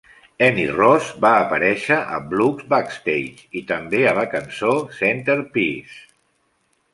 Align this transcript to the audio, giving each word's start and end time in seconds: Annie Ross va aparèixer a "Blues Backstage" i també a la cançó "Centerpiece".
Annie 0.43 0.69
Ross 0.77 1.09
va 1.25 1.33
aparèixer 1.41 1.97
a 2.15 2.17
"Blues 2.31 2.63
Backstage" 2.71 3.45
i 3.61 3.63
també 3.73 4.01
a 4.07 4.15
la 4.21 4.25
cançó 4.33 4.73
"Centerpiece". 5.03 6.01